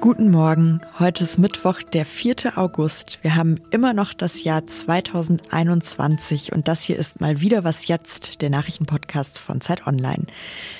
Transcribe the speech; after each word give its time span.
Guten 0.00 0.30
Morgen, 0.30 0.80
heute 1.00 1.24
ist 1.24 1.40
Mittwoch, 1.40 1.82
der 1.82 2.04
4. 2.04 2.56
August. 2.56 3.18
Wir 3.22 3.34
haben 3.34 3.56
immer 3.72 3.92
noch 3.92 4.14
das 4.14 4.44
Jahr 4.44 4.64
2021 4.64 6.52
und 6.52 6.68
das 6.68 6.82
hier 6.82 6.96
ist 6.96 7.20
mal 7.20 7.40
wieder 7.40 7.64
was 7.64 7.88
jetzt, 7.88 8.40
der 8.40 8.48
Nachrichtenpodcast 8.48 9.40
von 9.40 9.60
Zeit 9.60 9.88
Online. 9.88 10.26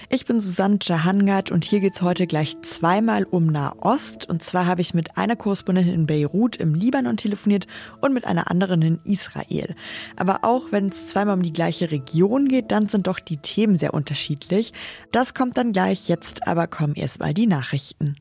Ich 0.09 0.24
bin 0.24 0.41
Susanne 0.41 0.78
Jahangard 0.80 1.50
und 1.50 1.64
hier 1.64 1.80
geht's 1.80 2.00
heute 2.00 2.28
gleich 2.28 2.62
zweimal 2.62 3.24
um 3.24 3.48
Nahost. 3.48 4.28
Und 4.28 4.45
zwar 4.45 4.66
habe 4.66 4.82
ich 4.82 4.95
mit 4.95 5.19
einer 5.19 5.34
Korrespondentin 5.34 5.95
in 5.95 6.06
Beirut 6.06 6.55
im 6.55 6.74
Libanon 6.74 7.16
telefoniert 7.16 7.66
und 8.00 8.14
mit 8.14 8.24
einer 8.24 8.48
anderen 8.52 8.82
in 8.82 9.00
Israel. 9.02 9.74
Aber 10.14 10.45
auch 10.45 10.70
wenn 10.70 10.91
es 10.91 11.09
zweimal 11.09 11.34
um 11.34 11.42
die 11.42 11.52
gleiche 11.52 11.91
Region 11.91 12.46
geht, 12.46 12.70
dann 12.70 12.88
sind 12.88 13.09
doch 13.09 13.19
die 13.19 13.38
Themen 13.38 13.74
sehr 13.74 13.95
unterschiedlich. 13.95 14.73
Das 15.10 15.34
kommt 15.34 15.56
dann 15.56 15.73
gleich 15.73 16.09
jetzt, 16.09 16.46
aber 16.46 16.69
kommen 16.69 16.95
erst 16.95 17.19
mal 17.19 17.34
die 17.34 17.48
Nachrichten. 17.48 18.14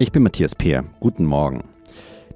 Ich 0.00 0.12
bin 0.12 0.22
Matthias 0.22 0.54
Peer. 0.54 0.84
Guten 1.00 1.24
Morgen. 1.24 1.64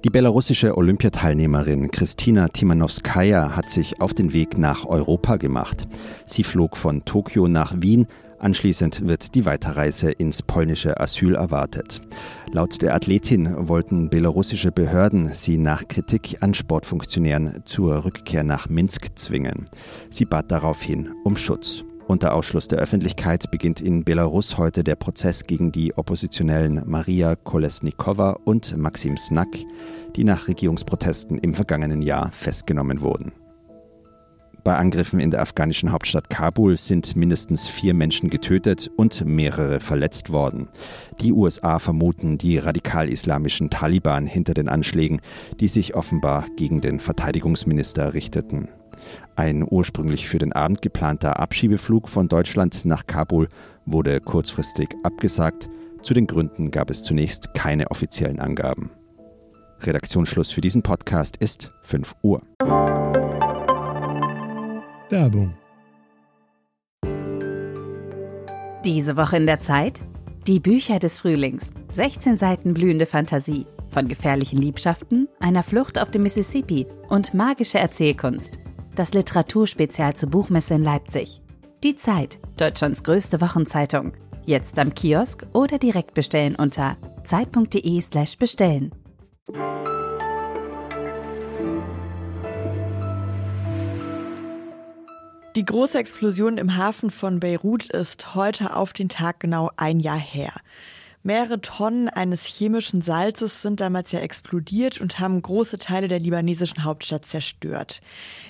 Die 0.03 0.09
belarussische 0.09 0.75
Olympiateilnehmerin 0.75 1.91
Kristina 1.91 2.49
Timanowskaja 2.49 3.55
hat 3.55 3.69
sich 3.69 4.01
auf 4.01 4.13
den 4.13 4.33
Weg 4.33 4.57
nach 4.57 4.85
Europa 4.85 5.37
gemacht. 5.37 5.87
Sie 6.25 6.43
flog 6.43 6.75
von 6.75 7.05
Tokio 7.05 7.47
nach 7.47 7.73
Wien. 7.77 8.07
Anschließend 8.37 9.07
wird 9.07 9.33
die 9.33 9.45
Weiterreise 9.45 10.11
ins 10.11 10.41
polnische 10.41 10.99
Asyl 10.99 11.35
erwartet. 11.35 12.01
Laut 12.51 12.81
der 12.81 12.95
Athletin 12.95 13.69
wollten 13.69 14.09
belarussische 14.09 14.73
Behörden 14.73 15.33
sie 15.33 15.57
nach 15.57 15.87
Kritik 15.87 16.39
an 16.41 16.53
Sportfunktionären 16.53 17.61
zur 17.63 18.03
Rückkehr 18.03 18.43
nach 18.43 18.67
Minsk 18.67 19.07
zwingen. 19.15 19.63
Sie 20.09 20.25
bat 20.25 20.51
daraufhin 20.51 21.13
um 21.23 21.37
Schutz. 21.37 21.85
Unter 22.13 22.35
Ausschluss 22.35 22.67
der 22.67 22.77
Öffentlichkeit 22.77 23.49
beginnt 23.49 23.81
in 23.81 24.03
Belarus 24.03 24.59
heute 24.59 24.83
der 24.83 24.95
Prozess 24.95 25.45
gegen 25.45 25.71
die 25.71 25.97
Oppositionellen 25.97 26.83
Maria 26.85 27.35
Kolesnikova 27.35 28.37
und 28.45 28.77
Maxim 28.77 29.17
Snak, 29.17 29.47
die 30.15 30.23
nach 30.23 30.47
Regierungsprotesten 30.47 31.39
im 31.39 31.55
vergangenen 31.55 32.03
Jahr 32.03 32.31
festgenommen 32.31 33.01
wurden. 33.01 33.31
Bei 34.63 34.77
Angriffen 34.77 35.19
in 35.19 35.31
der 35.31 35.41
afghanischen 35.41 35.91
Hauptstadt 35.91 36.29
Kabul 36.29 36.77
sind 36.77 37.15
mindestens 37.15 37.67
vier 37.67 37.95
Menschen 37.95 38.29
getötet 38.29 38.91
und 38.95 39.25
mehrere 39.25 39.79
verletzt 39.79 40.31
worden. 40.31 40.67
Die 41.19 41.33
USA 41.33 41.79
vermuten 41.79 42.37
die 42.37 42.59
radikal-islamischen 42.59 43.71
Taliban 43.71 44.27
hinter 44.27 44.53
den 44.53 44.69
Anschlägen, 44.69 45.19
die 45.59 45.67
sich 45.67 45.95
offenbar 45.95 46.45
gegen 46.57 46.79
den 46.79 46.99
Verteidigungsminister 46.99 48.13
richteten. 48.13 48.67
Ein 49.35 49.65
ursprünglich 49.67 50.27
für 50.27 50.37
den 50.37 50.53
Abend 50.53 50.81
geplanter 50.81 51.39
Abschiebeflug 51.39 52.07
von 52.07 52.27
Deutschland 52.27 52.85
nach 52.85 53.07
Kabul 53.07 53.47
wurde 53.85 54.19
kurzfristig 54.19 54.89
abgesagt. 55.03 55.69
Zu 56.03 56.13
den 56.13 56.27
Gründen 56.27 56.69
gab 56.69 56.89
es 56.89 57.01
zunächst 57.03 57.53
keine 57.53 57.89
offiziellen 57.89 58.39
Angaben. 58.39 58.91
Redaktionsschluss 59.81 60.51
für 60.51 60.61
diesen 60.61 60.83
Podcast 60.83 61.37
ist 61.37 61.71
5 61.83 62.13
Uhr. 62.21 62.41
Werbung. 65.09 65.53
Diese 68.85 69.15
Woche 69.17 69.37
in 69.37 69.45
der 69.45 69.59
Zeit? 69.59 70.01
Die 70.47 70.59
Bücher 70.59 70.99
des 70.99 71.19
Frühlings. 71.19 71.71
16 71.93 72.37
Seiten 72.37 72.73
blühende 72.73 73.05
Fantasie. 73.05 73.65
Von 73.89 74.07
gefährlichen 74.07 74.59
Liebschaften, 74.59 75.29
einer 75.39 75.63
Flucht 75.63 75.99
auf 75.99 76.11
dem 76.11 76.23
Mississippi 76.23 76.85
und 77.09 77.33
magische 77.33 77.79
Erzählkunst 77.79 78.59
das 78.95 79.13
Literaturspezial 79.13 80.15
zur 80.15 80.29
Buchmesse 80.29 80.75
in 80.75 80.83
Leipzig. 80.83 81.41
Die 81.83 81.95
Zeit, 81.95 82.39
Deutschlands 82.57 83.03
größte 83.03 83.41
Wochenzeitung. 83.41 84.13
Jetzt 84.45 84.77
am 84.79 84.93
Kiosk 84.93 85.45
oder 85.53 85.77
direkt 85.77 86.13
bestellen 86.13 86.55
unter 86.55 86.97
zeit.de/slash 87.23 88.37
bestellen. 88.37 88.91
Die 95.55 95.65
große 95.65 95.99
Explosion 95.99 96.57
im 96.57 96.77
Hafen 96.77 97.11
von 97.11 97.39
Beirut 97.39 97.85
ist 97.91 98.33
heute 98.33 98.75
auf 98.75 98.91
den 98.91 99.07
Tag 99.07 99.39
genau 99.39 99.69
ein 99.77 99.99
Jahr 99.99 100.17
her. 100.17 100.51
Mehrere 101.25 101.61
Tonnen 101.61 102.09
eines 102.09 102.43
chemischen 102.43 103.01
Salzes 103.01 103.61
sind 103.61 103.79
damals 103.79 104.11
ja 104.11 104.19
explodiert 104.19 104.99
und 104.99 105.19
haben 105.19 105.41
große 105.41 105.77
Teile 105.77 106.09
der 106.09 106.19
libanesischen 106.19 106.83
Hauptstadt 106.83 107.25
zerstört. 107.25 108.01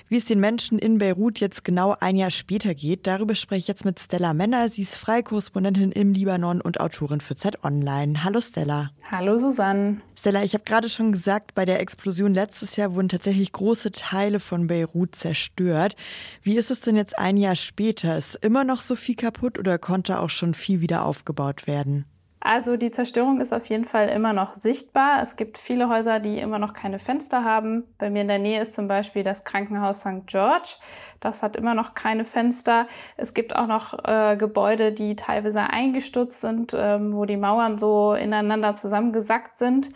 Wie 0.07 0.17
es 0.17 0.25
den 0.25 0.39
Menschen 0.39 0.79
in 0.79 0.97
Beirut 0.97 1.39
jetzt 1.39 1.63
genau 1.63 1.95
ein 1.99 2.15
Jahr 2.15 2.31
später 2.31 2.73
geht, 2.73 3.05
darüber 3.05 3.35
spreche 3.35 3.59
ich 3.59 3.67
jetzt 3.67 3.85
mit 3.85 3.99
Stella 3.99 4.33
Menner. 4.33 4.69
Sie 4.69 4.81
ist 4.81 4.97
Freikorrespondentin 4.97 5.91
im 5.91 6.13
Libanon 6.13 6.61
und 6.61 6.79
Autorin 6.79 7.21
für 7.21 7.35
Z 7.35 7.63
Online. 7.63 8.23
Hallo 8.23 8.41
Stella. 8.41 8.89
Hallo 9.11 9.37
Susanne. 9.37 10.01
Stella, 10.17 10.43
ich 10.43 10.55
habe 10.55 10.63
gerade 10.63 10.89
schon 10.89 11.11
gesagt, 11.11 11.53
bei 11.53 11.65
der 11.65 11.79
Explosion 11.79 12.33
letztes 12.33 12.75
Jahr 12.75 12.95
wurden 12.95 13.09
tatsächlich 13.09 13.51
große 13.51 13.91
Teile 13.91 14.39
von 14.39 14.65
Beirut 14.65 15.13
zerstört. 15.15 15.95
Wie 16.41 16.57
ist 16.57 16.71
es 16.71 16.79
denn 16.79 16.95
jetzt 16.95 17.19
ein 17.19 17.37
Jahr 17.37 17.55
später? 17.55 18.17
Ist 18.17 18.43
immer 18.43 18.63
noch 18.63 18.81
so 18.81 18.95
viel 18.95 19.15
kaputt 19.15 19.59
oder 19.59 19.77
konnte 19.77 20.17
auch 20.17 20.31
schon 20.31 20.55
viel 20.55 20.81
wieder 20.81 21.05
aufgebaut 21.05 21.67
werden? 21.67 22.05
Also 22.45 22.75
die 22.75 22.91
Zerstörung 22.91 23.39
ist 23.39 23.53
auf 23.53 23.67
jeden 23.67 23.85
Fall 23.85 24.09
immer 24.09 24.33
noch 24.33 24.53
sichtbar. 24.53 25.21
Es 25.21 25.37
gibt 25.37 25.57
viele 25.57 25.87
Häuser, 25.87 26.19
die 26.19 26.39
immer 26.39 26.59
noch 26.59 26.73
keine 26.73 26.99
Fenster 26.99 27.45
haben. 27.45 27.85
Bei 27.97 28.09
mir 28.09 28.23
in 28.23 28.27
der 28.27 28.37
Nähe 28.37 28.61
ist 28.61 28.73
zum 28.73 28.89
Beispiel 28.89 29.23
das 29.23 29.45
Krankenhaus 29.45 30.01
St. 30.01 30.27
George. 30.27 30.75
Das 31.21 31.41
hat 31.41 31.55
immer 31.55 31.73
noch 31.73 31.93
keine 31.93 32.25
Fenster. 32.25 32.87
Es 33.15 33.33
gibt 33.33 33.55
auch 33.55 33.67
noch 33.67 33.97
äh, 34.03 34.35
Gebäude, 34.35 34.91
die 34.91 35.15
teilweise 35.15 35.61
eingestürzt 35.61 36.41
sind, 36.41 36.75
ähm, 36.77 37.15
wo 37.15 37.23
die 37.23 37.37
Mauern 37.37 37.77
so 37.77 38.13
ineinander 38.13 38.73
zusammengesackt 38.73 39.57
sind. 39.57 39.91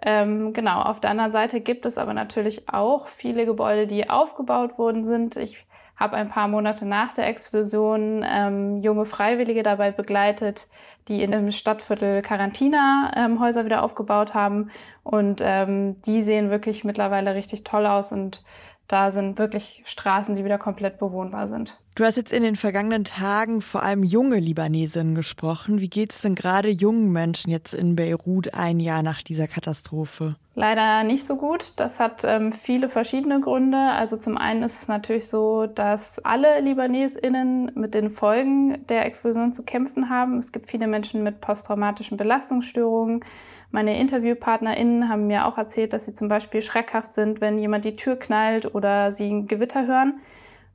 Ähm, 0.00 0.52
genau, 0.52 0.82
auf 0.82 1.00
der 1.00 1.10
anderen 1.10 1.32
Seite 1.32 1.60
gibt 1.60 1.84
es 1.84 1.98
aber 1.98 2.14
natürlich 2.14 2.68
auch 2.68 3.08
viele 3.08 3.44
Gebäude, 3.44 3.88
die 3.88 4.08
aufgebaut 4.08 4.78
worden 4.78 5.04
sind. 5.04 5.36
Ich 5.36 5.66
habe 5.98 6.16
ein 6.16 6.28
paar 6.28 6.48
Monate 6.48 6.86
nach 6.86 7.12
der 7.12 7.26
Explosion 7.26 8.24
ähm, 8.26 8.82
junge 8.82 9.04
Freiwillige 9.04 9.62
dabei 9.62 9.90
begleitet, 9.90 10.68
die 11.08 11.22
in 11.22 11.32
dem 11.32 11.50
Stadtviertel 11.50 12.22
Quarantina 12.22 13.12
ähm, 13.16 13.40
Häuser 13.40 13.64
wieder 13.64 13.82
aufgebaut 13.82 14.32
haben. 14.34 14.70
Und 15.02 15.40
ähm, 15.42 16.00
die 16.02 16.22
sehen 16.22 16.50
wirklich 16.50 16.84
mittlerweile 16.84 17.34
richtig 17.34 17.64
toll 17.64 17.86
aus 17.86 18.12
und 18.12 18.44
da 18.88 19.12
sind 19.12 19.38
wirklich 19.38 19.82
Straßen, 19.84 20.34
die 20.34 20.44
wieder 20.44 20.58
komplett 20.58 20.98
bewohnbar 20.98 21.48
sind. 21.48 21.78
Du 21.94 22.04
hast 22.04 22.16
jetzt 22.16 22.32
in 22.32 22.42
den 22.42 22.56
vergangenen 22.56 23.04
Tagen 23.04 23.60
vor 23.60 23.82
allem 23.82 24.02
junge 24.02 24.38
Libanesinnen 24.38 25.14
gesprochen. 25.14 25.80
Wie 25.80 25.90
geht 25.90 26.12
es 26.12 26.22
denn 26.22 26.34
gerade 26.34 26.70
jungen 26.70 27.12
Menschen 27.12 27.50
jetzt 27.50 27.74
in 27.74 27.96
Beirut 27.96 28.54
ein 28.54 28.80
Jahr 28.80 29.02
nach 29.02 29.20
dieser 29.20 29.46
Katastrophe? 29.46 30.36
Leider 30.54 31.04
nicht 31.04 31.26
so 31.26 31.36
gut. 31.36 31.72
Das 31.76 32.00
hat 32.00 32.22
ähm, 32.24 32.52
viele 32.52 32.88
verschiedene 32.88 33.40
Gründe. 33.40 33.76
Also 33.76 34.16
zum 34.16 34.38
einen 34.38 34.62
ist 34.62 34.82
es 34.82 34.88
natürlich 34.88 35.28
so, 35.28 35.66
dass 35.66 36.18
alle 36.20 36.60
Libanesinnen 36.60 37.72
mit 37.74 37.94
den 37.94 38.10
Folgen 38.10 38.86
der 38.86 39.04
Explosion 39.04 39.52
zu 39.52 39.64
kämpfen 39.64 40.08
haben. 40.08 40.38
Es 40.38 40.50
gibt 40.50 40.66
viele 40.66 40.86
Menschen 40.86 41.22
mit 41.22 41.40
posttraumatischen 41.40 42.16
Belastungsstörungen. 42.16 43.24
Meine 43.70 43.98
InterviewpartnerInnen 43.98 45.08
haben 45.08 45.26
mir 45.26 45.46
auch 45.46 45.58
erzählt, 45.58 45.92
dass 45.92 46.06
sie 46.06 46.14
zum 46.14 46.28
Beispiel 46.28 46.62
schreckhaft 46.62 47.12
sind, 47.12 47.40
wenn 47.40 47.58
jemand 47.58 47.84
die 47.84 47.96
Tür 47.96 48.16
knallt 48.16 48.74
oder 48.74 49.12
sie 49.12 49.28
ein 49.28 49.46
Gewitter 49.46 49.86
hören. 49.86 50.20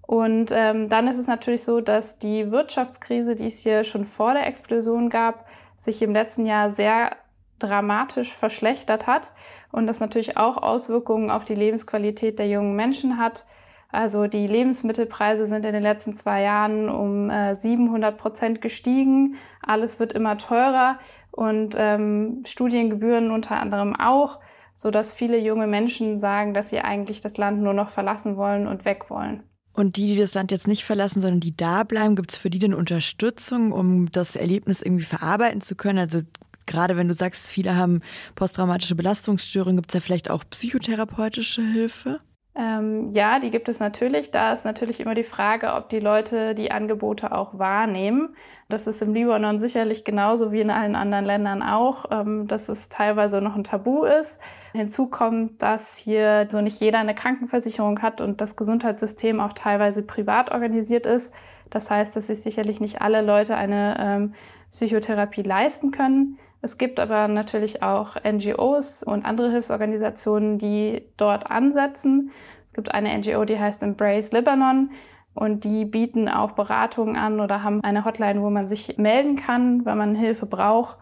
Und 0.05 0.51
ähm, 0.51 0.89
dann 0.89 1.07
ist 1.07 1.17
es 1.17 1.27
natürlich 1.27 1.63
so, 1.63 1.81
dass 1.81 2.19
die 2.19 2.51
Wirtschaftskrise, 2.51 3.35
die 3.35 3.47
es 3.47 3.59
hier 3.59 3.83
schon 3.83 4.05
vor 4.05 4.33
der 4.33 4.45
Explosion 4.47 5.09
gab, 5.09 5.45
sich 5.77 6.01
im 6.01 6.13
letzten 6.13 6.45
Jahr 6.45 6.71
sehr 6.71 7.15
dramatisch 7.59 8.33
verschlechtert 8.33 9.07
hat 9.07 9.31
und 9.71 9.87
das 9.87 9.99
natürlich 9.99 10.37
auch 10.37 10.57
Auswirkungen 10.57 11.31
auf 11.31 11.45
die 11.45 11.55
Lebensqualität 11.55 12.37
der 12.37 12.47
jungen 12.47 12.75
Menschen 12.75 13.17
hat. 13.17 13.45
Also 13.91 14.27
die 14.27 14.47
Lebensmittelpreise 14.47 15.45
sind 15.45 15.65
in 15.65 15.73
den 15.73 15.83
letzten 15.83 16.15
zwei 16.15 16.41
Jahren 16.41 16.89
um 16.89 17.29
äh, 17.29 17.55
700 17.55 18.17
Prozent 18.17 18.61
gestiegen. 18.61 19.35
Alles 19.61 19.99
wird 19.99 20.13
immer 20.13 20.37
teurer 20.37 20.99
und 21.33 21.75
ähm, 21.77 22.43
Studiengebühren 22.45 23.31
unter 23.31 23.59
anderem 23.59 23.95
auch, 23.95 24.39
so 24.75 24.91
dass 24.91 25.13
viele 25.13 25.37
junge 25.37 25.67
Menschen 25.67 26.19
sagen, 26.19 26.53
dass 26.53 26.69
sie 26.69 26.79
eigentlich 26.79 27.21
das 27.21 27.37
Land 27.37 27.61
nur 27.61 27.73
noch 27.73 27.89
verlassen 27.89 28.37
wollen 28.37 28.67
und 28.67 28.85
weg 28.85 29.09
wollen. 29.09 29.43
Und 29.73 29.97
die, 29.97 30.13
die 30.13 30.17
das 30.17 30.35
Land 30.35 30.51
jetzt 30.51 30.67
nicht 30.67 30.85
verlassen, 30.85 31.21
sondern 31.21 31.39
die 31.39 31.57
da 31.57 31.83
bleiben, 31.83 32.15
gibt 32.15 32.31
es 32.31 32.37
für 32.37 32.51
die 32.51 32.59
denn 32.59 32.75
Unterstützung, 32.75 33.71
um 33.71 34.11
das 34.11 34.35
Erlebnis 34.35 34.83
irgendwie 34.83 35.05
verarbeiten 35.05 35.61
zu 35.61 35.75
können? 35.75 35.97
Also 35.97 36.19
gerade 36.67 36.95
wenn 36.95 37.07
du 37.07 37.15
sagst, 37.15 37.47
viele 37.47 37.75
haben 37.75 38.01
posttraumatische 38.35 38.95
Belastungsstörungen, 38.95 39.77
gibt 39.77 39.89
es 39.89 39.95
ja 39.95 39.99
vielleicht 39.99 40.29
auch 40.29 40.43
psychotherapeutische 40.47 41.63
Hilfe? 41.63 42.19
Ähm, 42.55 43.09
ja, 43.11 43.39
die 43.39 43.49
gibt 43.49 43.67
es 43.67 43.79
natürlich. 43.79 44.29
Da 44.29 44.53
ist 44.53 44.63
natürlich 44.63 44.99
immer 44.99 45.15
die 45.15 45.23
Frage, 45.23 45.73
ob 45.73 45.89
die 45.89 45.99
Leute 45.99 46.53
die 46.53 46.71
Angebote 46.71 47.31
auch 47.31 47.57
wahrnehmen. 47.57 48.35
Das 48.69 48.85
ist 48.85 49.01
im 49.01 49.13
Libanon 49.13 49.59
sicherlich 49.59 50.03
genauso 50.03 50.51
wie 50.51 50.61
in 50.61 50.69
allen 50.69 50.95
anderen 50.95 51.25
Ländern 51.25 51.63
auch, 51.63 52.05
ähm, 52.11 52.47
dass 52.47 52.69
es 52.69 52.89
teilweise 52.89 53.41
noch 53.41 53.55
ein 53.55 53.63
Tabu 53.63 54.03
ist. 54.03 54.37
Hinzu 54.73 55.07
kommt, 55.07 55.61
dass 55.61 55.97
hier 55.97 56.47
so 56.51 56.61
nicht 56.61 56.79
jeder 56.79 56.99
eine 56.99 57.15
Krankenversicherung 57.15 58.01
hat 58.01 58.21
und 58.21 58.39
das 58.39 58.55
Gesundheitssystem 58.55 59.39
auch 59.39 59.53
teilweise 59.53 60.03
privat 60.03 60.51
organisiert 60.51 61.05
ist. 61.05 61.33
Das 61.71 61.89
heißt, 61.89 62.15
dass 62.15 62.27
sich 62.27 62.41
sicherlich 62.41 62.79
nicht 62.79 63.01
alle 63.01 63.21
Leute 63.21 63.55
eine 63.55 63.95
ähm, 63.99 64.33
Psychotherapie 64.71 65.41
leisten 65.41 65.91
können. 65.91 66.37
Es 66.63 66.77
gibt 66.77 66.97
aber 67.01 67.27
natürlich 67.27 67.83
auch 67.83 68.15
NGOs 68.23 69.03
und 69.03 69.25
andere 69.25 69.51
Hilfsorganisationen, 69.51 70.59
die 70.59 71.03
dort 71.17 71.51
ansetzen. 71.51 72.31
Es 72.69 72.73
gibt 72.75 72.93
eine 72.93 73.15
NGO, 73.17 73.43
die 73.43 73.59
heißt 73.59 73.83
Embrace 73.83 74.31
Lebanon. 74.31 74.91
Und 75.33 75.65
die 75.65 75.83
bieten 75.83 76.29
auch 76.29 76.51
Beratungen 76.51 77.17
an 77.17 77.41
oder 77.41 77.63
haben 77.63 77.83
eine 77.83 78.05
Hotline, 78.05 78.41
wo 78.41 78.49
man 78.49 78.69
sich 78.69 78.97
melden 78.97 79.35
kann, 79.35 79.83
wenn 79.83 79.97
man 79.97 80.15
Hilfe 80.15 80.45
braucht. 80.45 80.95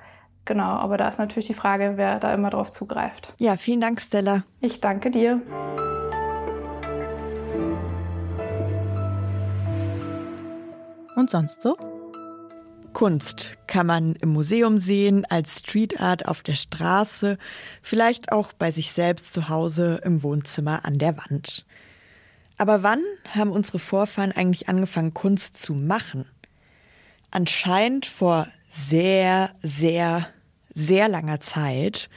Genau, 0.45 0.63
aber 0.63 0.97
da 0.97 1.07
ist 1.09 1.19
natürlich 1.19 1.45
die 1.45 1.53
Frage, 1.53 1.93
wer 1.95 2.19
da 2.19 2.33
immer 2.33 2.49
drauf 2.49 2.71
zugreift. 2.71 3.35
Ja, 3.37 3.55
vielen 3.55 3.81
Dank, 3.81 4.01
Stella. 4.01 4.43
Ich 4.61 4.81
danke 4.81 5.11
dir. 5.11 5.41
Und 11.15 11.29
sonst 11.29 11.61
so? 11.61 11.77
Kunst 12.93 13.57
kann 13.67 13.87
man 13.87 14.15
im 14.15 14.29
Museum 14.29 14.77
sehen, 14.77 15.25
als 15.25 15.59
Street 15.59 15.99
Art 15.99 16.27
auf 16.27 16.43
der 16.43 16.55
Straße, 16.55 17.37
vielleicht 17.81 18.31
auch 18.31 18.53
bei 18.53 18.71
sich 18.71 18.91
selbst 18.91 19.33
zu 19.33 19.49
Hause 19.49 20.01
im 20.03 20.23
Wohnzimmer 20.23 20.85
an 20.85 20.99
der 20.99 21.17
Wand. 21.17 21.65
Aber 22.57 22.83
wann 22.83 23.01
haben 23.29 23.51
unsere 23.51 23.79
Vorfahren 23.79 24.31
eigentlich 24.31 24.69
angefangen, 24.69 25.13
Kunst 25.13 25.61
zu 25.61 25.73
machen? 25.73 26.25
Anscheinend 27.31 28.05
vor 28.05 28.47
sehr, 28.69 29.51
sehr, 29.63 30.27
sehr 30.75 31.07
langer 31.07 31.39
Zeit. 31.39 32.09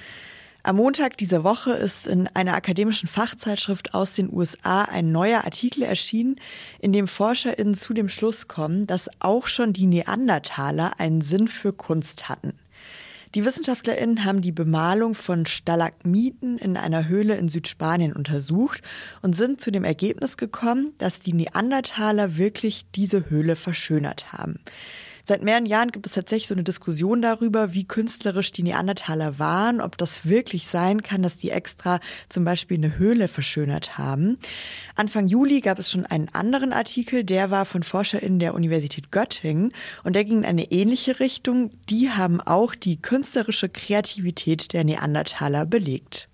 Am 0.67 0.77
Montag 0.77 1.19
dieser 1.19 1.45
Woche 1.45 1.73
ist 1.73 2.07
in 2.07 2.27
einer 2.29 2.55
akademischen 2.55 3.07
Fachzeitschrift 3.07 3.93
aus 3.93 4.15
den 4.15 4.33
USA 4.33 4.85
ein 4.85 5.13
neuer 5.13 5.45
Artikel 5.45 5.83
erschienen, 5.83 6.37
in 6.81 6.91
dem 6.91 7.07
ForscherInnen 7.07 7.75
zu 7.75 7.93
dem 7.93 8.09
Schluss 8.09 8.49
kommen, 8.49 8.87
dass 8.87 9.11
auch 9.19 9.47
schon 9.47 9.75
die 9.75 9.85
Neandertaler 9.85 10.99
einen 10.99 11.21
Sinn 11.21 11.49
für 11.49 11.75
Kunst 11.75 12.31
hatten. 12.31 12.55
Die 13.35 13.45
WissenschaftlerInnen 13.45 14.25
haben 14.25 14.41
die 14.41 14.53
Bemalung 14.53 15.15
von 15.15 15.45
Stalagmiten 15.45 16.57
in 16.57 16.79
einer 16.79 17.09
Höhle 17.09 17.37
in 17.37 17.49
Südspanien 17.49 18.15
untersucht 18.15 18.81
und 19.21 19.37
sind 19.37 19.61
zu 19.61 19.71
dem 19.71 19.85
Ergebnis 19.85 20.39
gekommen, 20.39 20.95
dass 20.97 21.21
die 21.21 21.35
Neandertaler 21.35 22.39
wirklich 22.39 22.87
diese 22.95 23.29
Höhle 23.29 23.57
verschönert 23.57 24.33
haben. 24.33 24.61
Seit 25.27 25.43
mehreren 25.43 25.65
Jahren 25.65 25.91
gibt 25.91 26.07
es 26.07 26.13
tatsächlich 26.13 26.49
so 26.49 26.55
eine 26.55 26.65
Diskussion 26.65 27.23
darüber, 27.23 27.73
wie 27.73 27.85
künstlerisch 27.85 28.53
die 28.53 28.63
Neandertaler 28.63 29.39
waren, 29.39 29.81
ob 29.81 29.97
das 29.97 30.27
wirklich 30.27 30.67
sein 30.67 31.03
kann, 31.03 31.23
dass 31.23 31.39
die 31.39 31.51
extra 31.51 32.01
zum 32.29 32.45
Beispiel 32.45 32.77
eine 32.77 32.99
Höhle 32.99 33.29
verschönert 33.29 33.97
haben. 33.97 34.39
Anfang 34.97 35.27
Juli 35.27 35.63
gab 35.63 35.79
es 35.79 35.91
schon 35.91 36.05
einen 36.05 36.29
anderen 36.29 36.75
Artikel, 36.75 37.25
der 37.25 37.51
war 37.51 37.65
von 37.65 37.83
ForscherInnen 37.83 38.39
der 38.39 38.55
Universität 38.55 39.11
Göttingen 39.11 39.71
und 40.03 40.15
der 40.15 40.25
ging 40.25 40.39
in 40.39 40.45
eine 40.45 40.71
ähnliche 40.71 41.21
Richtung. 41.21 41.71
Die 41.89 42.11
haben 42.11 42.43
auch 42.43 42.75
die 42.75 43.01
künstlerische 43.01 43.71
Kreativität 43.71 44.75
der 44.75 44.85
Neandertaler 44.85 45.65
belegt. 45.65 46.29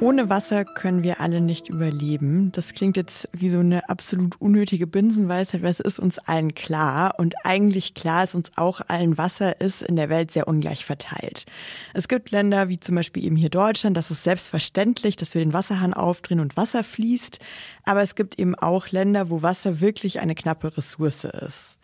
Ohne 0.00 0.28
Wasser 0.28 0.64
können 0.64 1.02
wir 1.02 1.20
alle 1.20 1.40
nicht 1.40 1.68
überleben. 1.68 2.52
Das 2.52 2.72
klingt 2.72 2.96
jetzt 2.96 3.28
wie 3.32 3.50
so 3.50 3.58
eine 3.58 3.88
absolut 3.88 4.40
unnötige 4.40 4.86
Binsenweisheit, 4.86 5.62
weil 5.62 5.72
es 5.72 5.80
ist 5.80 5.98
uns 5.98 6.20
allen 6.20 6.54
klar. 6.54 7.14
Und 7.18 7.34
eigentlich 7.44 7.94
klar 7.94 8.22
ist 8.22 8.36
uns 8.36 8.52
auch 8.54 8.80
allen, 8.86 9.18
Wasser 9.18 9.60
ist 9.60 9.82
in 9.82 9.96
der 9.96 10.08
Welt 10.08 10.30
sehr 10.30 10.46
ungleich 10.46 10.84
verteilt. 10.84 11.46
Es 11.94 12.06
gibt 12.06 12.30
Länder 12.30 12.68
wie 12.68 12.78
zum 12.78 12.94
Beispiel 12.94 13.24
eben 13.24 13.34
hier 13.34 13.50
Deutschland, 13.50 13.96
das 13.96 14.12
ist 14.12 14.22
selbstverständlich, 14.22 15.16
dass 15.16 15.34
wir 15.34 15.42
den 15.42 15.52
Wasserhahn 15.52 15.94
aufdrehen 15.94 16.38
und 16.38 16.56
Wasser 16.56 16.84
fließt. 16.84 17.40
Aber 17.82 18.00
es 18.00 18.14
gibt 18.14 18.38
eben 18.38 18.54
auch 18.54 18.90
Länder, 18.90 19.30
wo 19.30 19.42
Wasser 19.42 19.80
wirklich 19.80 20.20
eine 20.20 20.36
knappe 20.36 20.76
Ressource 20.76 21.24
ist. 21.24 21.76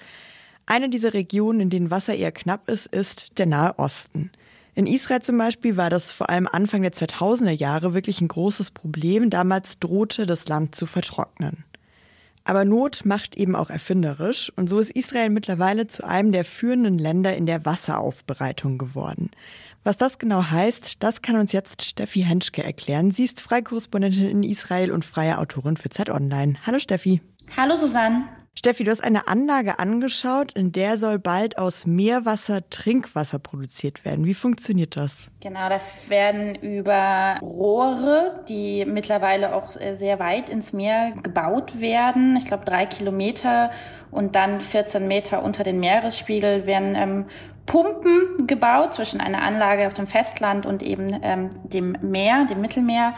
Eine 0.66 0.88
dieser 0.88 1.14
Regionen, 1.14 1.58
in 1.58 1.70
denen 1.70 1.90
Wasser 1.90 2.14
eher 2.14 2.32
knapp 2.32 2.68
ist, 2.68 2.86
ist 2.86 3.40
der 3.40 3.46
Nahe 3.46 3.76
Osten. 3.76 4.30
In 4.76 4.86
Israel 4.86 5.22
zum 5.22 5.38
Beispiel 5.38 5.76
war 5.76 5.88
das 5.88 6.10
vor 6.10 6.30
allem 6.30 6.48
Anfang 6.50 6.82
der 6.82 6.92
2000er 6.92 7.50
Jahre 7.50 7.94
wirklich 7.94 8.20
ein 8.20 8.28
großes 8.28 8.72
Problem. 8.72 9.30
Damals 9.30 9.78
drohte 9.78 10.26
das 10.26 10.48
Land 10.48 10.74
zu 10.74 10.86
vertrocknen. 10.86 11.64
Aber 12.42 12.64
Not 12.64 13.02
macht 13.04 13.36
eben 13.36 13.56
auch 13.56 13.70
erfinderisch 13.70 14.52
und 14.56 14.68
so 14.68 14.78
ist 14.78 14.90
Israel 14.90 15.30
mittlerweile 15.30 15.86
zu 15.86 16.04
einem 16.04 16.30
der 16.30 16.44
führenden 16.44 16.98
Länder 16.98 17.34
in 17.34 17.46
der 17.46 17.64
Wasseraufbereitung 17.64 18.76
geworden. 18.76 19.30
Was 19.82 19.96
das 19.96 20.18
genau 20.18 20.42
heißt, 20.50 21.02
das 21.02 21.22
kann 21.22 21.36
uns 21.36 21.52
jetzt 21.52 21.82
Steffi 21.82 22.20
Henschke 22.20 22.62
erklären. 22.62 23.12
Sie 23.12 23.24
ist 23.24 23.40
Freikorrespondentin 23.40 24.28
in 24.28 24.42
Israel 24.42 24.90
und 24.90 25.04
freie 25.04 25.38
Autorin 25.38 25.76
für 25.76 25.88
Z 25.88 26.10
Online. 26.10 26.56
Hallo 26.66 26.78
Steffi. 26.78 27.22
Hallo 27.56 27.76
Susanne. 27.76 28.24
Steffi, 28.56 28.84
du 28.84 28.90
hast 28.92 29.02
eine 29.02 29.26
Anlage 29.26 29.80
angeschaut, 29.80 30.52
in 30.52 30.70
der 30.70 30.96
soll 30.96 31.18
bald 31.18 31.58
aus 31.58 31.86
Meerwasser 31.86 32.68
Trinkwasser 32.70 33.40
produziert 33.40 34.04
werden. 34.04 34.24
Wie 34.24 34.34
funktioniert 34.34 34.96
das? 34.96 35.28
Genau, 35.40 35.68
da 35.68 35.80
werden 36.08 36.54
über 36.54 37.38
Rohre, 37.42 38.44
die 38.48 38.84
mittlerweile 38.84 39.54
auch 39.54 39.78
äh, 39.80 39.94
sehr 39.94 40.20
weit 40.20 40.48
ins 40.48 40.72
Meer 40.72 41.14
gebaut 41.20 41.80
werden, 41.80 42.36
ich 42.36 42.46
glaube 42.46 42.64
drei 42.64 42.86
Kilometer 42.86 43.72
und 44.12 44.36
dann 44.36 44.60
14 44.60 45.08
Meter 45.08 45.42
unter 45.42 45.64
den 45.64 45.80
Meeresspiegel, 45.80 46.64
werden 46.66 46.94
ähm, 46.94 47.26
Pumpen 47.66 48.46
gebaut 48.46 48.94
zwischen 48.94 49.20
einer 49.20 49.42
Anlage 49.42 49.86
auf 49.86 49.94
dem 49.94 50.06
Festland 50.06 50.66
und 50.66 50.82
eben 50.82 51.18
ähm, 51.22 51.50
dem 51.64 51.96
Meer, 52.02 52.44
dem 52.44 52.60
Mittelmeer 52.60 53.14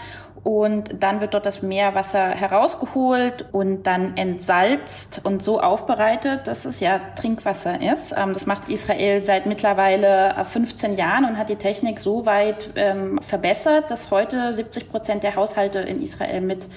und 0.46 1.02
dann 1.02 1.20
wird 1.20 1.34
dort 1.34 1.44
das 1.44 1.62
Meerwasser 1.62 2.28
herausgeholt 2.28 3.46
und 3.50 3.84
dann 3.88 4.16
entsalzt 4.16 5.20
und 5.24 5.42
so 5.42 5.60
aufbereitet, 5.60 6.46
dass 6.46 6.64
es 6.64 6.78
ja 6.78 7.00
Trinkwasser 7.16 7.82
ist. 7.82 8.14
Ähm, 8.16 8.32
das 8.32 8.46
macht 8.46 8.68
Israel 8.68 9.24
seit 9.24 9.46
mittlerweile 9.46 10.36
15 10.44 10.94
Jahren 10.94 11.24
und 11.24 11.36
hat 11.36 11.48
die 11.48 11.56
Technik 11.56 11.98
so 11.98 12.26
weit 12.26 12.70
ähm, 12.76 13.18
verbessert, 13.20 13.90
dass 13.90 14.12
heute 14.12 14.52
70 14.52 14.88
Prozent 14.88 15.24
der 15.24 15.34
Haushalte 15.34 15.80
in 15.80 16.00
Israel 16.00 16.40
mit 16.40 16.68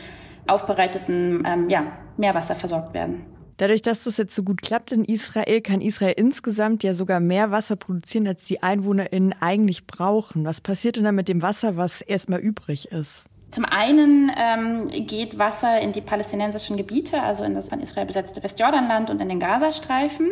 aufbereitetem 0.47 1.43
ähm, 1.45 1.69
ja, 1.69 1.83
Meerwasser 2.17 2.55
versorgt 2.55 2.95
werden. 2.95 3.38
Dadurch, 3.59 3.81
dass 3.81 4.05
das 4.05 4.15
jetzt 4.15 4.33
so 4.33 4.43
gut 4.43 4.61
klappt 4.61 4.93
in 4.93 5.03
Israel, 5.03 5.59
kann 5.59 5.81
Israel 5.81 6.13
insgesamt 6.15 6.81
ja 6.81 6.93
sogar 6.93 7.19
mehr 7.19 7.51
Wasser 7.51 7.75
produzieren, 7.75 8.25
als 8.25 8.45
die 8.45 8.63
EinwohnerInnen 8.63 9.35
eigentlich 9.41 9.85
brauchen. 9.85 10.45
Was 10.45 10.61
passiert 10.61 10.95
denn 10.95 11.03
dann 11.03 11.15
mit 11.15 11.27
dem 11.27 11.41
Wasser, 11.41 11.75
was 11.75 11.99
erstmal 11.99 12.39
übrig 12.39 12.89
ist? 12.93 13.25
Zum 13.49 13.65
einen 13.65 14.31
ähm, 14.37 14.89
geht 15.07 15.39
Wasser 15.39 15.81
in 15.81 15.91
die 15.91 15.99
palästinensischen 15.99 16.77
Gebiete, 16.77 17.21
also 17.21 17.43
in 17.43 17.53
das 17.53 17.67
von 17.67 17.81
Israel 17.81 18.05
besetzte 18.05 18.41
Westjordanland 18.41 19.09
und 19.09 19.19
in 19.21 19.27
den 19.27 19.41
Gazastreifen. 19.41 20.29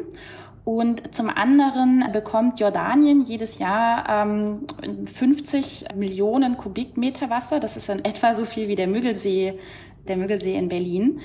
Und 0.64 1.14
zum 1.16 1.30
anderen 1.30 2.06
bekommt 2.14 2.60
Jordanien 2.62 3.22
jedes 3.22 3.60
Jahr 3.60 4.08
ähm, 4.08 4.68
50 5.06 5.96
Millionen 5.96 6.56
Kubikmeter 6.56 7.30
Wasser. 7.30 7.60
Das 7.60 7.76
ist 7.76 7.90
in 7.90 8.06
etwa 8.06 8.36
so 8.36 8.46
viel 8.46 8.70
wie 8.70 8.76
der 8.76 8.88
Müggelsee 8.88 9.60
der 10.10 10.18
Müggelsee 10.18 10.56
in 10.56 10.70
Berlin. 10.70 11.20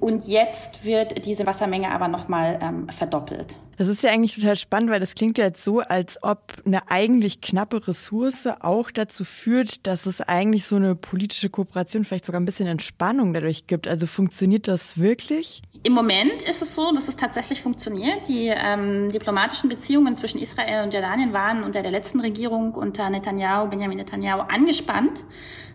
Und 0.00 0.26
jetzt 0.26 0.84
wird 0.84 1.24
diese 1.26 1.46
Wassermenge 1.46 1.90
aber 1.90 2.08
nochmal 2.08 2.58
ähm, 2.62 2.88
verdoppelt. 2.88 3.56
Das 3.76 3.88
ist 3.88 4.02
ja 4.02 4.10
eigentlich 4.10 4.34
total 4.34 4.56
spannend, 4.56 4.90
weil 4.90 5.00
das 5.00 5.14
klingt 5.14 5.36
ja 5.36 5.44
jetzt 5.44 5.62
so, 5.62 5.80
als 5.80 6.22
ob 6.22 6.54
eine 6.64 6.90
eigentlich 6.90 7.42
knappe 7.42 7.86
Ressource 7.86 8.48
auch 8.60 8.90
dazu 8.90 9.24
führt, 9.24 9.86
dass 9.86 10.06
es 10.06 10.22
eigentlich 10.22 10.64
so 10.64 10.76
eine 10.76 10.94
politische 10.94 11.50
Kooperation, 11.50 12.04
vielleicht 12.04 12.24
sogar 12.24 12.40
ein 12.40 12.46
bisschen 12.46 12.66
Entspannung 12.66 13.34
dadurch 13.34 13.66
gibt. 13.66 13.86
Also 13.86 14.06
funktioniert 14.06 14.66
das 14.66 14.98
wirklich? 14.98 15.62
Im 15.82 15.92
Moment 15.92 16.42
ist 16.42 16.62
es 16.62 16.74
so, 16.74 16.90
dass 16.92 17.06
es 17.06 17.16
tatsächlich 17.16 17.60
funktioniert. 17.60 18.26
Die 18.28 18.46
ähm, 18.48 19.10
diplomatischen 19.12 19.68
Beziehungen 19.68 20.16
zwischen 20.16 20.38
Israel 20.40 20.84
und 20.84 20.94
Jordanien 20.94 21.34
waren 21.34 21.62
unter 21.62 21.82
der 21.82 21.92
letzten 21.92 22.20
Regierung 22.20 22.72
unter 22.72 23.10
Netanyahu, 23.10 23.68
Benjamin 23.68 23.98
Netanyahu, 23.98 24.40
angespannt. 24.40 25.22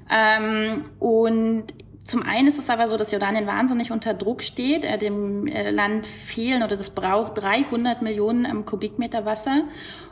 Ähm, 0.09 0.85
und 0.99 1.65
zum 2.11 2.23
einen 2.23 2.49
ist 2.49 2.59
es 2.59 2.69
aber 2.69 2.89
so, 2.89 2.97
dass 2.97 3.11
Jordanien 3.11 3.47
wahnsinnig 3.47 3.89
unter 3.89 4.13
Druck 4.13 4.43
steht. 4.43 4.83
Äh, 4.83 4.97
dem 4.97 5.47
äh, 5.47 5.71
Land 5.71 6.05
fehlen 6.05 6.61
oder 6.61 6.75
das 6.75 6.89
braucht 6.89 7.37
300 7.37 8.01
Millionen 8.01 8.43
ähm, 8.43 8.65
Kubikmeter 8.65 9.25
Wasser. 9.25 9.63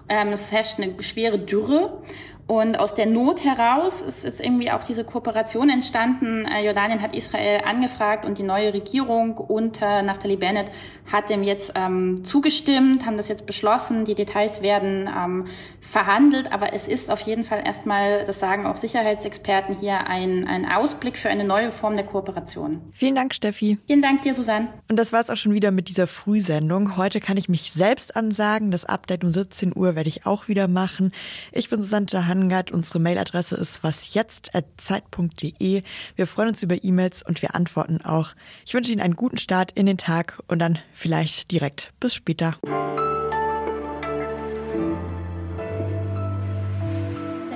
Ähm, 0.07 0.29
es 0.29 0.49
herrscht 0.49 0.79
eine 0.79 1.03
schwere 1.03 1.37
Dürre. 1.37 2.01
Und 2.49 2.79
aus 2.79 2.95
der 2.95 3.05
Not 3.05 3.43
heraus 3.43 4.01
ist 4.01 4.23
jetzt 4.23 4.41
irgendwie 4.41 4.71
auch 4.71 4.83
diese 4.83 5.03
Kooperation 5.03 5.69
entstanden. 5.69 6.45
Äh, 6.45 6.65
Jordanien 6.65 6.99
hat 6.99 7.15
Israel 7.15 7.61
angefragt 7.63 8.25
und 8.25 8.39
die 8.39 8.43
neue 8.43 8.73
Regierung 8.73 9.37
unter 9.37 10.01
Naftali 10.01 10.35
Bennett 10.35 10.71
hat 11.11 11.29
dem 11.29 11.43
jetzt 11.43 11.73
ähm, 11.75 12.23
zugestimmt, 12.25 13.05
haben 13.05 13.17
das 13.17 13.27
jetzt 13.27 13.45
beschlossen. 13.45 14.03
Die 14.05 14.15
Details 14.15 14.63
werden 14.63 15.07
ähm, 15.15 15.45
verhandelt, 15.79 16.51
aber 16.51 16.73
es 16.73 16.87
ist 16.87 17.11
auf 17.11 17.19
jeden 17.21 17.43
Fall 17.43 17.61
erstmal, 17.63 18.25
das 18.25 18.39
sagen 18.39 18.65
auch 18.65 18.77
Sicherheitsexperten 18.77 19.75
hier, 19.79 20.07
ein, 20.07 20.47
ein 20.47 20.65
Ausblick 20.71 21.19
für 21.19 21.29
eine 21.29 21.43
neue 21.43 21.69
Form 21.69 21.97
der 21.97 22.05
Kooperation. 22.05 22.81
Vielen 22.91 23.13
Dank, 23.13 23.35
Steffi. 23.35 23.77
Vielen 23.85 24.01
Dank 24.01 24.23
dir, 24.23 24.33
Susanne. 24.33 24.69
Und 24.87 24.97
das 24.97 25.13
war 25.13 25.21
es 25.21 25.29
auch 25.29 25.37
schon 25.37 25.53
wieder 25.53 25.69
mit 25.69 25.87
dieser 25.87 26.07
Frühsendung. 26.07 26.97
Heute 26.97 27.19
kann 27.19 27.37
ich 27.37 27.47
mich 27.47 27.71
selbst 27.73 28.15
ansagen. 28.15 28.71
Das 28.71 28.85
Update 28.85 29.23
um 29.23 29.29
17 29.29 29.73
Uhr 29.75 29.95
werde 29.95 30.09
ich 30.09 30.25
auch 30.25 30.47
wieder 30.47 30.67
machen. 30.67 31.11
Ich 31.51 31.69
bin 31.69 31.81
Susanne 31.81 32.07
Jahan 32.09 32.38
angeangert. 32.39 32.71
Unsere 32.71 32.99
Mailadresse 32.99 33.55
ist 33.55 33.83
wasjetzt.zeit.de. 33.83 35.81
Wir 36.15 36.27
freuen 36.27 36.49
uns 36.49 36.63
über 36.63 36.81
E-Mails 36.81 37.23
und 37.23 37.41
wir 37.41 37.55
antworten 37.55 38.01
auch. 38.03 38.35
Ich 38.65 38.73
wünsche 38.73 38.91
Ihnen 38.91 39.01
einen 39.01 39.15
guten 39.15 39.37
Start 39.37 39.71
in 39.73 39.85
den 39.85 39.97
Tag 39.97 40.39
und 40.47 40.59
dann 40.59 40.79
vielleicht 40.91 41.51
direkt 41.51 41.93
bis 41.99 42.15
später. 42.15 42.55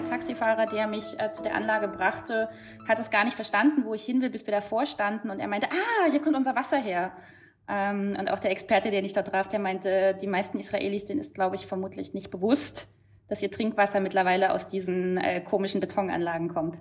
Taxifahrer, 0.10 0.66
der 0.68 0.88
mich 0.88 1.20
äh, 1.20 1.34
zu 1.34 1.42
der 1.42 1.56
Anlage 1.56 1.88
brachte, 1.88 2.50
hat 2.88 3.00
es 3.00 3.10
gar 3.10 3.26
nicht 3.26 3.34
verstanden, 3.34 3.84
wo 3.86 3.94
ich 3.94 4.04
hin 4.04 4.22
will, 4.22 4.30
bis 4.30 4.46
wir 4.46 4.54
davor 4.54 4.86
standen. 4.86 5.30
Und 5.30 5.40
er 5.40 5.48
meinte, 5.48 5.68
ah, 5.72 6.10
hier 6.10 6.22
kommt 6.22 6.36
unser 6.36 6.56
Wasser 6.56 6.78
her. 6.78 7.12
Ähm, 7.68 8.16
und 8.20 8.30
auch 8.30 8.40
der 8.40 8.52
Experte, 8.52 8.90
den 8.90 9.06
ich 9.06 9.14
da 9.14 9.24
traf, 9.24 9.48
der 9.48 9.60
meinte, 9.60 10.16
die 10.22 10.28
meisten 10.28 10.60
Israelis, 10.60 11.06
denen 11.06 11.20
ist, 11.20 11.34
glaube 11.34 11.56
ich, 11.56 11.66
vermutlich 11.66 12.14
nicht 12.14 12.30
bewusst, 12.30 12.90
dass 13.28 13.42
ihr 13.42 13.52
Trinkwasser 13.52 14.00
mittlerweile 14.00 14.52
aus 14.52 14.68
diesen 14.68 15.18
äh, 15.18 15.42
komischen 15.42 15.82
Betonanlagen 15.82 16.50
kommt. 16.50 16.78